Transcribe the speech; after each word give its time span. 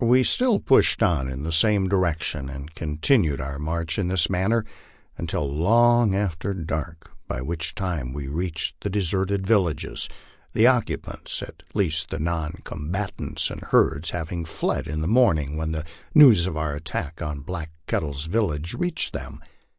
We 0.00 0.22
still 0.22 0.60
pushed 0.60 1.02
on 1.02 1.30
in 1.30 1.44
the 1.44 1.50
same 1.50 1.88
direction, 1.88 2.50
and 2.50 2.74
continued 2.74 3.40
our 3.40 3.58
march 3.58 3.98
in 3.98 4.08
this 4.08 4.28
manner 4.28 4.66
until 5.16 5.50
long 5.50 6.14
after 6.14 6.52
dark, 6.52 7.12
by 7.26 7.40
which 7.40 7.74
time 7.74 8.12
we 8.12 8.28
reached 8.28 8.82
the 8.82 8.90
deserted 8.90 9.46
villages, 9.46 10.06
the 10.52 10.66
occupants 10.66 11.42
at 11.42 11.62
least 11.72 12.10
the 12.10 12.18
non 12.18 12.56
combatants 12.64 13.50
and 13.50 13.62
herds 13.62 14.10
having 14.10 14.44
fled 14.44 14.86
in 14.86 15.00
the 15.00 15.08
morning 15.08 15.56
when 15.56 15.82
news 16.14 16.46
of 16.46 16.54
our 16.54 16.74
attack 16.74 17.22
on 17.22 17.40
Black 17.40 17.70
Ket 17.86 18.00
tle's 18.00 18.26
village 18.26 18.74
reached 18.74 19.14
them. 19.14 19.40